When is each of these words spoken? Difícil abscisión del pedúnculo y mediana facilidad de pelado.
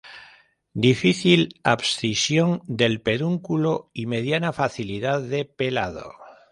Difícil 0.85 1.61
abscisión 1.63 2.63
del 2.65 3.01
pedúnculo 3.01 3.91
y 3.93 4.07
mediana 4.07 4.51
facilidad 4.51 5.21
de 5.21 5.45
pelado. 5.45 6.11